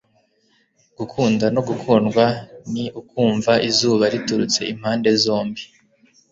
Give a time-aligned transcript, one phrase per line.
[0.97, 2.25] Gukunda no gukundwa
[2.71, 5.63] ni ukumva izuba riturutse impande zombi.”